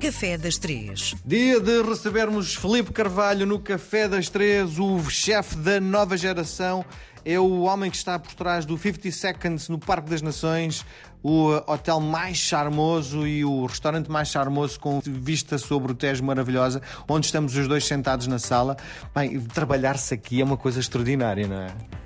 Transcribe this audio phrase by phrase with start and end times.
[0.00, 1.14] Café das Três.
[1.26, 6.82] Dia de recebermos Felipe Carvalho no Café das Três, o chefe da nova geração.
[7.22, 10.86] É o homem que está por trás do 50 Seconds no Parque das Nações,
[11.22, 16.80] o hotel mais charmoso e o restaurante mais charmoso com vista sobre o Tejo maravilhosa,
[17.06, 18.78] onde estamos os dois sentados na sala.
[19.14, 21.99] Bem, trabalhar-se aqui é uma coisa extraordinária, não é?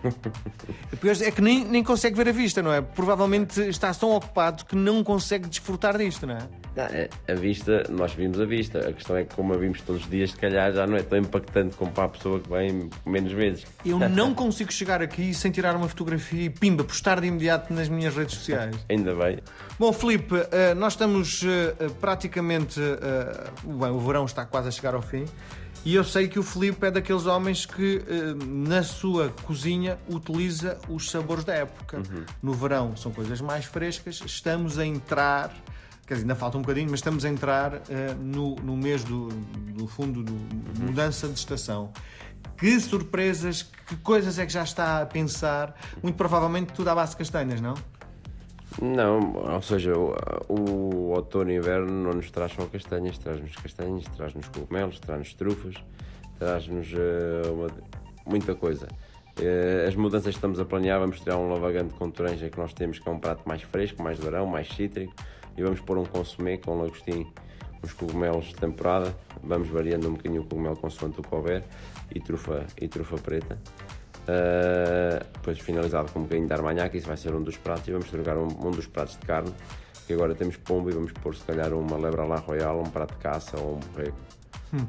[1.22, 2.80] É que nem, nem consegue ver a vista, não é?
[2.80, 6.48] Provavelmente está tão ocupado que não consegue desfrutar disto, não é?
[6.76, 8.88] Não, é, a vista, nós vimos a vista.
[8.88, 11.02] A questão é que, como a vimos todos os dias, se calhar já não é
[11.02, 13.64] tão impactante como para a pessoa que vem menos vezes.
[13.84, 17.88] Eu não consigo chegar aqui sem tirar uma fotografia e pimba, postar de imediato nas
[17.88, 18.76] minhas redes sociais.
[18.90, 19.38] Ainda bem.
[19.78, 22.80] Bom, Filipe, eh, nós estamos eh, praticamente.
[22.80, 25.24] Eh, bem, o verão está quase a chegar ao fim.
[25.84, 28.02] E eu sei que o Filipe é daqueles homens que
[28.46, 31.98] na sua cozinha utiliza os sabores da época.
[31.98, 32.24] Uhum.
[32.42, 35.54] No verão são coisas mais frescas, estamos a entrar
[36.06, 37.80] quer dizer, ainda falta um bocadinho, mas estamos a entrar uh,
[38.20, 40.86] no, no mês do, do fundo de uhum.
[40.86, 41.90] mudança de estação.
[42.56, 45.74] Que surpresas, que coisas é que já está a pensar?
[46.02, 47.74] Muito provavelmente tudo à base de castanhas, não?
[48.80, 50.14] Não, ou seja, o,
[50.48, 55.74] o outono e inverno não nos traz só castanhas, traz-nos castanhas, traz-nos cogumelos, traz-nos trufas,
[56.38, 57.72] traz-nos uh,
[58.26, 58.88] muita coisa.
[59.38, 62.72] Uh, as mudanças que estamos a planear, vamos tirar um lavagante com toranja que nós
[62.72, 65.12] temos, que é um prato mais fresco, mais verão, mais cítrico
[65.56, 67.26] e vamos pôr um consumé com lagostim,
[67.82, 71.62] uns cogumelos de temporada, vamos variando um bocadinho o cogumelo consoante o que houver
[72.14, 73.58] e trufa, e trufa preta.
[74.24, 77.92] Uh, depois finalizado com um bocadinho de armanhac, isso vai ser um dos pratos e
[77.92, 79.52] vamos trocar um, um, dos pratos de carne,
[80.06, 83.14] que agora temos pombo e vamos pôr se calhar uma lebra la royal, um prato
[83.14, 84.16] de caça ou um borrego.
[84.72, 84.86] Hum.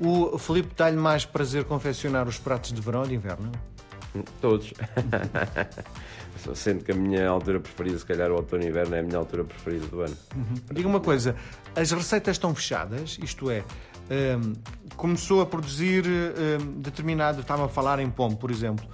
[0.00, 3.50] O Filipe dá-lhe mais prazer confeccionar os pratos de verão ou de inverno?
[4.40, 4.72] Todos.
[6.54, 9.18] Sendo que a minha altura preferida, se calhar o outono e inverno, é a minha
[9.18, 10.16] altura preferida do ano.
[10.34, 10.54] Uhum.
[10.72, 11.34] Diga uma coisa,
[11.74, 13.64] as receitas estão fechadas, isto é,
[14.10, 14.52] um,
[14.96, 18.86] começou a produzir um, determinado, estava a falar em pombo, por exemplo.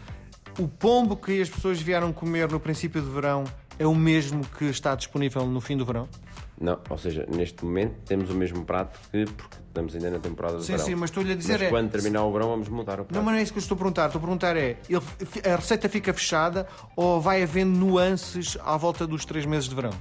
[0.59, 3.45] O pombo que as pessoas vieram comer no princípio do verão
[3.79, 6.09] é o mesmo que está disponível no fim do verão?
[6.61, 10.59] Não, ou seja, neste momento temos o mesmo prato que porque estamos ainda na temporada
[10.59, 10.87] de sim, verão.
[10.87, 11.69] Sim, mas estou-lhe a dizer mas é...
[11.69, 13.15] quando terminar o verão vamos mudar o prato.
[13.15, 14.07] Não, mas não é isso que eu estou a perguntar.
[14.07, 14.77] Estou a perguntar é,
[15.53, 16.67] a receita fica fechada
[16.97, 19.93] ou vai havendo nuances à volta dos três meses de verão?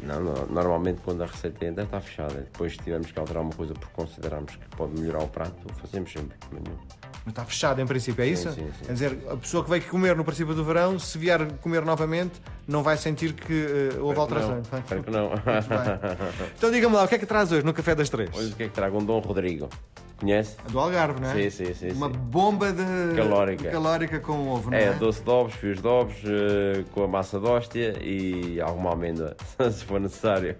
[0.00, 3.74] Não, não, normalmente quando a receita ainda está fechada, depois tivermos que alterar uma coisa
[3.74, 6.36] porque considerarmos que pode melhorar o prato, fazemos sempre.
[7.24, 8.52] Mas está fechado em princípio, é sim, isso?
[8.52, 8.84] Sim, sim.
[8.84, 12.40] Quer dizer, a pessoa que veio comer no princípio do verão, se vier comer novamente,
[12.66, 13.52] não vai sentir que
[13.96, 14.68] uh, houve alterações.
[14.70, 15.30] Não, espero que não.
[16.56, 18.30] então diga-me lá, o que é que traz hoje no Café das Três?
[18.36, 18.98] Hoje o que é que trago?
[18.98, 19.68] Um Dom Rodrigo.
[20.18, 20.56] Conhece?
[20.70, 21.34] Do Algarve, não é?
[21.34, 21.90] Sim, sim, sim.
[21.90, 22.14] Uma sim.
[22.16, 23.70] bomba de calórica.
[23.70, 24.84] calórica com ovo, não é?
[24.84, 28.92] É, doce de ovos, fios de ovos, uh, com a massa de hóstia e alguma
[28.92, 29.36] amêndoa,
[29.70, 30.56] se for necessário.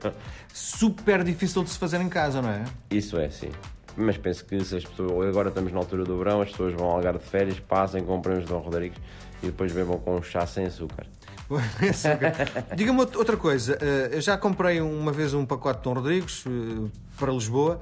[0.52, 2.64] Super difícil de se fazer em casa, não é?
[2.90, 3.50] Isso é, sim.
[3.96, 6.86] Mas penso que se as pessoas, agora estamos na altura do verão, as pessoas vão
[6.86, 8.98] ao Algarve de férias, passem, comprem os Dom Rodrigues
[9.42, 11.06] e depois bebam com um chá sem açúcar.
[12.74, 16.90] Diga-me outra coisa, eh, eu já comprei uma vez um pacote de Dom Rodrigues eh,
[17.18, 17.80] para Lisboa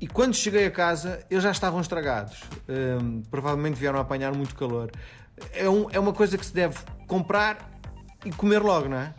[0.00, 2.42] e quando cheguei a casa eles já estavam estragados.
[2.68, 2.98] Eh,
[3.30, 4.90] provavelmente vieram a apanhar muito calor.
[5.52, 7.70] É, é uma coisa que se deve comprar
[8.24, 9.14] e comer logo, não é?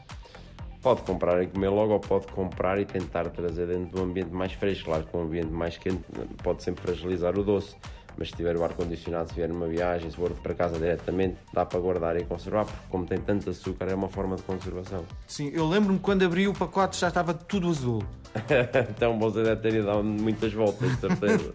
[0.81, 4.31] Pode comprar e comer logo ou pode comprar e tentar trazer dentro de um ambiente
[4.31, 4.85] mais fresco.
[4.85, 6.03] Claro que um ambiente mais quente
[6.41, 7.75] pode sempre fragilizar o doce,
[8.17, 11.65] mas se tiver o ar-condicionado, se vier numa viagem, se for para casa diretamente, dá
[11.65, 15.05] para guardar e conservar, porque como tem tanto açúcar, é uma forma de conservação.
[15.27, 18.03] Sim, eu lembro-me quando abri o pacote já estava tudo azul.
[18.89, 21.51] então você deve ter ido muitas voltas, de certeza.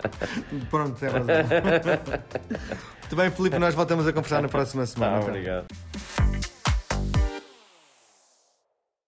[0.70, 1.34] Pronto, é razão.
[3.00, 5.18] Muito bem, Filipe, nós voltamos a conversar na próxima semana.
[5.18, 5.66] Ah, obrigado.